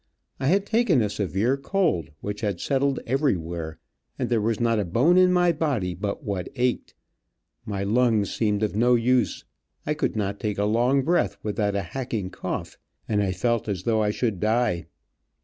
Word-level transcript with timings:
I 0.39 0.47
had 0.47 0.65
taken 0.65 0.99
a 1.03 1.11
severe 1.11 1.57
cold 1.57 2.09
which 2.21 2.41
had 2.41 2.59
settled 2.59 2.99
everywhere, 3.05 3.77
and 4.17 4.29
there 4.29 4.41
was 4.41 4.59
not 4.59 4.79
a 4.79 4.83
bone 4.83 5.15
in 5.15 5.31
my 5.31 5.51
body 5.51 5.93
but 5.93 6.23
what 6.23 6.49
ached; 6.55 6.95
my 7.67 7.83
lungs 7.83 8.33
seemed 8.33 8.63
of 8.63 8.75
no 8.75 8.95
use; 8.95 9.45
I 9.85 9.93
could 9.93 10.15
not 10.15 10.39
take 10.39 10.57
a 10.57 10.63
long 10.65 11.03
breath 11.03 11.37
without 11.43 11.75
a 11.75 11.83
hacking 11.83 12.31
cough, 12.31 12.79
and 13.07 13.21
I 13.21 13.31
felt 13.31 13.67
as 13.69 13.83
though 13.83 14.01
I 14.01 14.09
should 14.09 14.39
die. 14.39 14.87